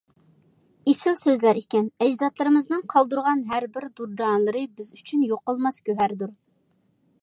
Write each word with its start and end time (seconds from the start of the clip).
ئېسىل 0.91 1.17
سۆزلەر 1.23 1.59
ئىكەن، 1.61 1.91
ئەجدادلىرىمىزنىڭ 2.05 2.83
قالدۇرغان 2.95 3.45
ھەر 3.53 3.69
بىر 3.77 3.89
دۇردانىلىرى 4.01 4.67
بىز 4.81 4.93
ئۈچۈن 5.01 5.31
يوقالماس 5.35 5.83
گۆھەردۇر. 5.91 6.39